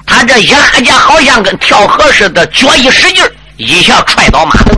[0.06, 3.24] 他这一拉架好像跟跳河似的，脚一使劲
[3.58, 4.76] 一下踹倒马凳。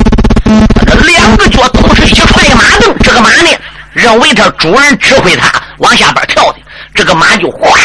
[0.75, 3.49] 他这两个脚同时一踹马凳，这个马呢，
[3.93, 6.59] 认为他主人指挥他往下边跳的，
[6.93, 7.79] 这个马就哗。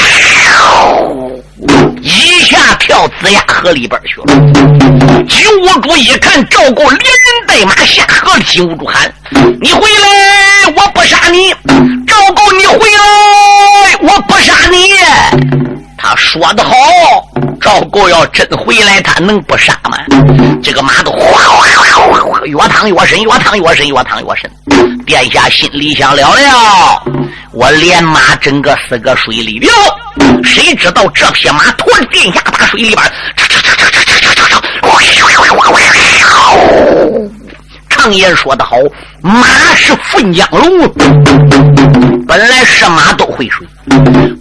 [2.03, 4.27] 一下跳子牙河里边去了。
[5.29, 6.99] 金兀术一看赵构连人
[7.47, 9.13] 带马下河了，金兀术喊
[9.61, 11.53] ：“你回来，我不杀你！
[12.07, 16.73] 赵构，你回来，我不杀你！”他说的好，
[17.61, 19.99] 赵构要真回来，他能不杀吗？
[20.63, 24.49] 这个马都哗哗哗哗，越趟越深，越趟越深，越趟越深。
[25.05, 27.03] 殿下心里想了了，
[27.53, 29.73] 我连马整个四个水里边，
[30.45, 33.13] 谁知道这匹马驮着殿下打水里边，
[37.99, 38.77] 常言说得好，
[39.21, 39.45] 马
[39.75, 40.89] 是粪江龙，
[42.29, 43.67] 本来是马都会水。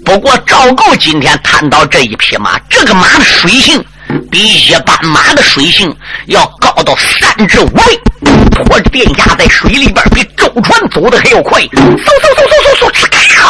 [0.05, 3.83] 不过赵构今天谈到这一匹马，这个马的水性
[4.29, 5.91] 比一般马的水性
[6.27, 7.81] 要高到三至五倍，
[8.51, 11.81] 驮着殿下在水里边比舟船走的还要快，嗖嗖
[12.37, 13.41] 嗖嗖嗖嗖，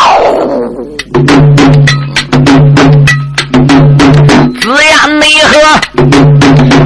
[4.61, 5.59] 子牙内河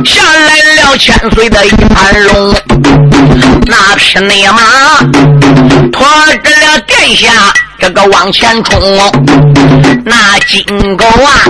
[0.05, 2.53] 下来了千岁的一盘龙，
[3.65, 4.61] 那匹内马
[5.91, 7.30] 驮着了殿下。
[7.80, 8.80] 这个往前冲。
[10.05, 11.49] 那金狗啊，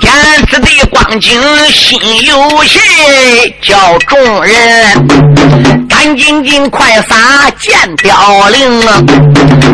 [0.00, 0.10] 见
[0.50, 1.38] 此的光景
[1.70, 9.02] 心有气，叫众人赶紧尽快撒箭凋零啊！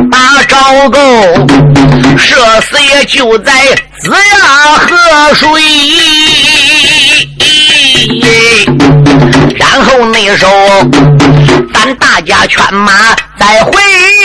[0.08, 1.00] 把赵构
[2.16, 3.52] 射死也就在
[4.00, 5.60] 子牙河水。
[9.58, 10.52] 然后那时候，
[11.74, 12.92] 咱大家劝马
[13.36, 13.72] 再回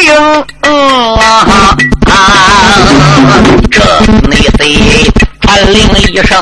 [0.04, 0.16] 应。
[0.62, 1.76] 啊
[2.06, 2.14] 啊！
[3.72, 3.82] 这
[4.30, 6.40] 那谁传令一声，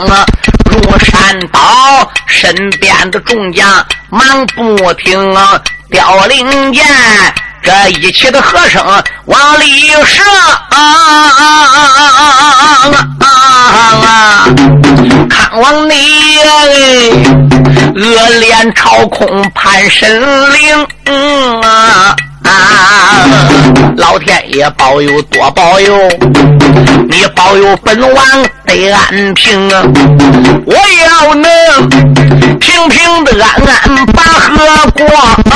[0.73, 1.59] 入山倒，
[2.25, 6.85] 身边的众将忙不停啊，凋零剑。
[7.61, 8.83] 这一起的和声
[9.25, 10.21] 往里射，
[15.29, 16.37] 看往你
[17.95, 20.21] 恶脸朝空盼神
[20.51, 20.85] 灵，
[21.61, 22.13] 啊！
[22.43, 22.49] 啊
[23.97, 25.97] 老天爷保佑多保佑，
[27.09, 28.15] 你保佑本王
[28.65, 29.83] 得安平啊！
[30.65, 31.49] 我要能
[32.59, 34.57] 平平的安安把河
[34.95, 35.05] 过
[35.51, 35.55] 啊。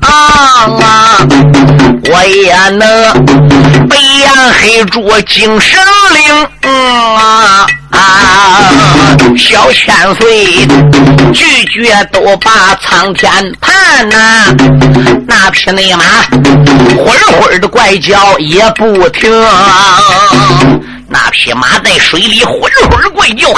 [0.00, 1.26] 啊！
[2.06, 2.82] 我也能
[3.88, 5.80] 北洋黑猪精神
[6.14, 9.16] 灵嗯啊啊！
[9.36, 10.66] 小千岁
[11.32, 13.30] 拒绝都把苍天
[13.60, 14.54] 盼呐，
[15.26, 16.04] 那匹内马
[16.96, 17.06] 混
[17.40, 19.30] 混的怪叫也不停，
[21.08, 22.60] 那匹马在水里混
[22.90, 23.48] 混怪叫，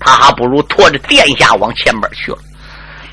[0.00, 2.38] 他还不如驮着殿下往前边去了。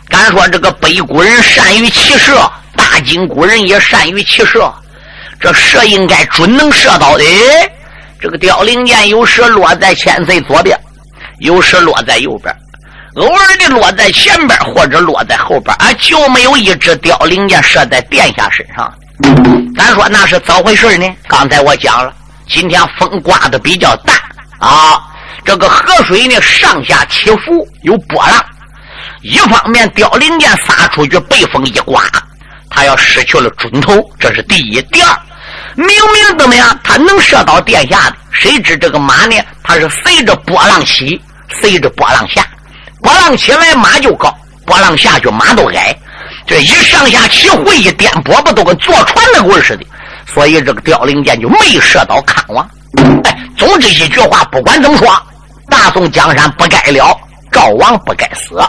[0.09, 4.71] 敢说这个北古人善于骑射，大金国人也善于骑射。
[5.39, 7.23] 这射应该准能射到的。
[8.19, 10.77] 这个凋零箭有时落在千岁左边，
[11.39, 12.55] 有时落在右边，
[13.15, 18.91] 偶尔的落在前边或者落在后边，啊，就没有一支凋零箭射在殿下身上。
[19.75, 21.07] 咱说那是咋回事呢？
[21.27, 22.11] 刚才我讲了，
[22.49, 24.13] 今天风刮的比较大
[24.59, 24.99] 啊，
[25.45, 28.43] 这个河水呢上下起伏有波浪。
[29.21, 32.03] 一方面，凋零箭撒出去，被风一刮，
[32.69, 34.81] 他要失去了准头，这是第一。
[34.91, 35.17] 第二，
[35.75, 39.35] 明明怎么样，他能射到殿下的，谁知这个马呢？
[39.63, 41.21] 他是随着波浪起，
[41.61, 42.45] 随着波浪下，
[43.01, 44.33] 波浪起来马就高，
[44.65, 45.95] 波浪下去马都矮。
[46.45, 49.85] 这一上下起伏，一颠簸，不都跟坐船那味似的？
[50.33, 52.69] 所以这个凋零箭就没射到康王。
[53.23, 55.07] 哎，总之一句话，不管怎么说，
[55.69, 57.17] 大宋江山不该了。
[57.49, 58.59] 赵王不该死，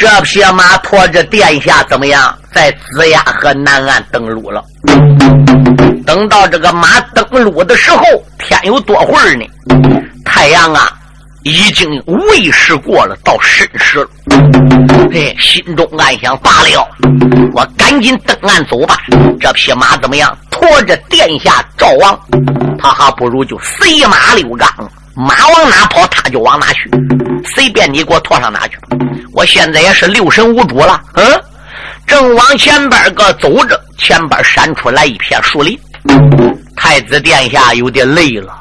[0.00, 4.64] 这匹马驮着殿下怎么样，在子牙河南岸登陆了。
[6.06, 8.02] 等到这个马登陆的时候，
[8.38, 9.44] 天有多会儿呢？
[10.24, 10.90] 太阳啊，
[11.42, 14.08] 已经未时过了，到申时了。
[15.12, 16.88] 嘿，心中暗想：罢了，
[17.52, 18.96] 我赶紧登岸走吧。
[19.38, 20.34] 这匹马怎么样？
[20.50, 22.18] 驮着殿下赵王，
[22.78, 24.66] 他还不如就随马溜岗。
[25.14, 26.90] 马往哪跑，他就往哪去，
[27.44, 28.78] 随便你给我拖上哪去。
[29.32, 31.24] 我现在也是六神无主了，嗯，
[32.06, 35.78] 正往前边个走着，前边闪出来一片树林。
[36.76, 38.54] 太子殿下有点累了，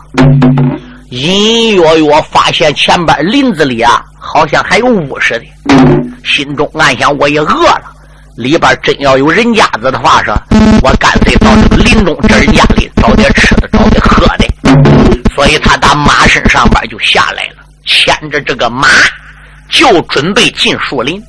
[1.10, 5.46] 隐隐约约发现前边林子里啊，好像还有雾似的，
[6.24, 7.84] 心中暗想：我也饿了，
[8.36, 10.36] 里边真要有人家子的话，说，
[10.84, 14.46] 我干脆到这个林中这人家里找点吃的，找点喝的。
[15.34, 17.59] 所以他打马身上边就下来了，
[17.90, 18.88] 牵着这个马
[19.68, 21.20] 就准备进树林。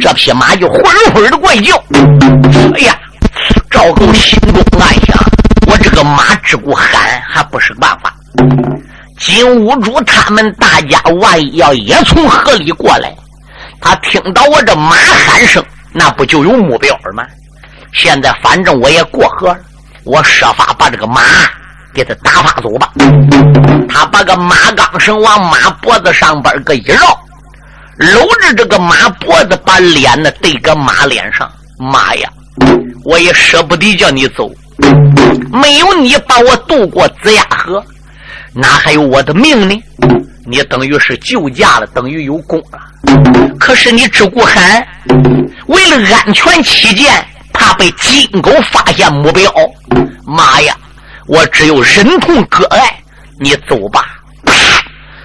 [0.00, 0.82] 这匹马就混
[1.14, 1.76] 混的怪叫。
[2.74, 2.98] 哎呀，
[3.70, 5.16] 赵构心中暗想：
[5.68, 8.12] 我这个马只顾喊还不是办法。
[9.20, 13.14] 金兀术他们大家万一要也从河里过来，
[13.80, 17.24] 他听到我这马喊声，那不就有目标了吗？
[17.94, 19.58] 现在反正我也过河了，
[20.04, 21.22] 我设法把这个马
[21.96, 22.92] 给他打发走吧。
[23.88, 27.18] 他把个马钢绳往马脖子上边个一绕，
[27.96, 31.50] 搂着这个马脖子，把脸呢对个马脸上。
[31.78, 32.28] 妈呀，
[33.04, 34.50] 我也舍不得叫你走，
[35.50, 37.82] 没有你把我渡过子牙河，
[38.52, 39.82] 哪还有我的命呢？
[40.46, 42.78] 你等于是救驾了，等于有功了。
[43.58, 44.86] 可是你只顾喊，
[45.66, 47.26] 为了安全起见。
[47.58, 49.50] 怕被金狗发现目标，
[50.26, 50.76] 妈呀！
[51.28, 53.02] 我只有忍痛割爱，
[53.40, 54.04] 你走吧。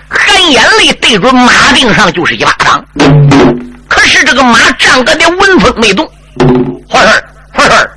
[0.09, 2.83] 含眼泪对准马腚上就是一巴掌。
[3.87, 6.09] 可是这个马站个的纹风没动，
[6.89, 7.23] 坏事
[7.53, 7.89] 坏事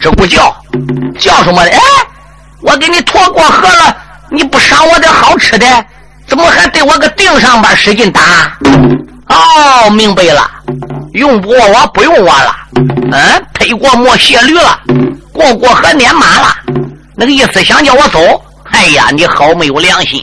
[0.00, 0.54] 这不叫
[1.18, 1.70] 叫什么的？
[1.70, 1.78] 哎，
[2.62, 3.96] 我给你驮过河了，
[4.30, 5.66] 你不赏我点好吃的？
[6.26, 8.20] 怎么还对我个腚上边使劲打？
[9.28, 10.50] 哦，明白了，
[11.14, 12.56] 用不过我，不用我了。
[13.12, 14.78] 嗯，推过莫卸驴了，
[15.32, 16.54] 过过河撵马了。
[17.16, 18.20] 那个意思想叫我走？
[18.70, 20.22] 哎呀，你好没有良心！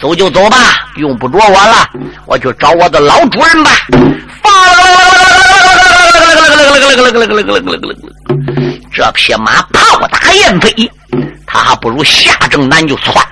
[0.00, 0.56] 走就走吧，
[0.96, 1.88] 用不着我了，
[2.26, 3.70] 我去找我的老主人吧。
[8.92, 10.90] 这匹马炮打燕飞，
[11.46, 13.24] 他还不如下正南就窜了。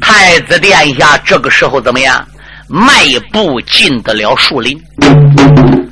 [0.00, 2.24] 太子殿下这个时候怎么样？
[2.68, 2.92] 迈
[3.32, 4.78] 步进得了树林，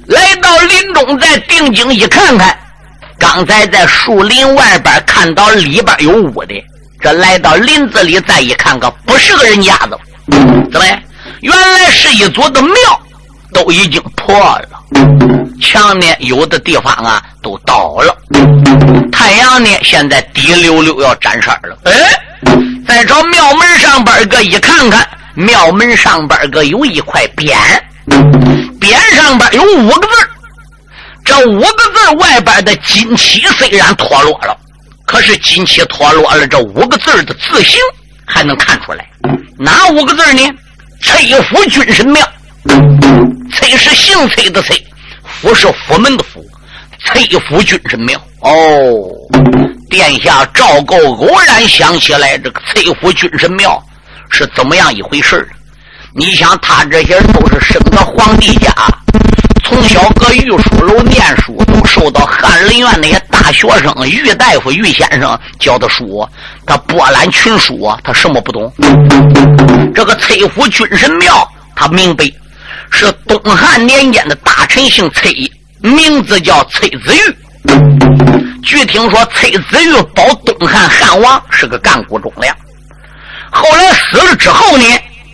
[0.07, 2.55] 来到林中，再定睛一看看，
[3.19, 6.55] 刚才在树林外边看到里边有屋的，
[7.01, 9.99] 这来到林子里再一看，可不是个人家子，
[10.71, 10.87] 怎么？
[11.41, 12.73] 原来是一座的庙，
[13.55, 14.69] 都已经破了，
[15.63, 18.15] 墙呢有的地方啊都倒了，
[19.11, 21.79] 太阳呢现在滴溜溜要沾色了。
[21.85, 21.93] 哎，
[22.87, 25.09] 再朝庙门上边个一看看。
[25.37, 27.55] 庙门上边个有一块匾，
[28.81, 30.15] 匾上边有五个字
[31.23, 34.57] 这五个字外边的金漆虽然脱落了，
[35.05, 37.79] 可是金漆脱落了，这五个字的字形
[38.25, 39.07] 还能看出来。
[39.59, 40.51] 哪五个字呢？
[41.03, 42.27] 崔府军神庙。
[43.53, 44.87] 崔是姓崔的崔，
[45.23, 46.43] 府是府门的府。
[47.05, 48.19] 崔府军神庙。
[48.41, 48.51] 哦，
[49.91, 53.83] 殿下赵构偶然想起来这个崔府军神庙。
[54.31, 55.49] 是怎么样一回事
[56.15, 58.73] 你想，他这些人都是生在皇帝家，
[59.65, 66.27] 从小搁御书楼念书，都受到翰林院那些大学生于大夫、于先生教的书，
[66.67, 68.73] 他博览群书，他什么不懂？
[69.95, 72.25] 这个崔府军神庙，他明白，
[72.91, 75.31] 是东汉年间的大臣姓崔，
[75.81, 77.37] 名字叫崔子玉。
[78.63, 82.57] 据听说，崔子玉保东汉汉王，是个干部忠良。
[83.57, 84.85] 后来死了之后呢，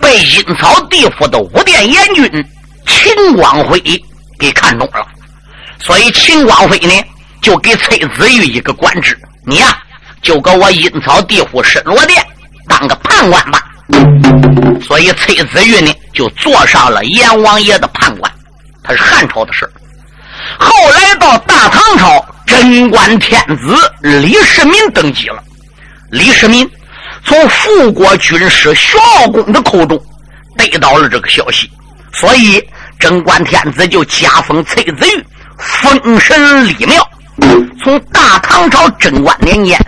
[0.01, 2.25] 被阴曹地府的五殿阎君
[2.87, 3.81] 秦光辉
[4.39, 5.05] 给看中了，
[5.81, 6.95] 所以秦光辉呢
[7.41, 9.77] 就给崔子玉一个官职，你呀
[10.23, 12.25] 就搁我阴曹地府深罗殿
[12.69, 13.61] 当个判官吧。
[14.87, 18.33] 所以崔子玉呢就坐上了阎王爷的判官，
[18.85, 19.69] 他是汉朝的事
[20.61, 25.43] 后来到大唐朝，贞观天子李世民登基了，
[26.11, 26.69] 李世民。
[27.25, 30.01] 从富国军师徐茂公的口中
[30.57, 31.71] 得到了这个消息，
[32.13, 32.63] 所以
[32.99, 35.25] 贞观天子就加封崔子玉
[35.57, 37.09] 封神立庙。
[37.83, 39.79] 从大唐朝贞观年间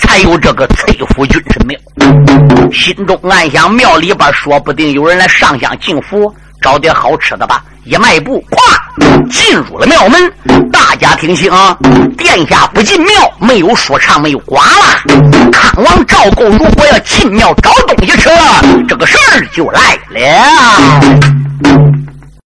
[0.00, 1.78] 才有这个崔府君神庙。
[2.72, 7.64] 心中暗想：庙里边说不定有人来上香敬福，找点好吃的吧。
[7.84, 10.32] 一迈步，咵，进入了庙门。
[10.70, 11.76] 大家听清啊，
[12.18, 15.02] 殿下不进庙，没有说唱，没有瓜啦。
[15.50, 18.28] 康王赵构如果要进庙找东西吃，
[18.86, 21.00] 这个事儿就来了。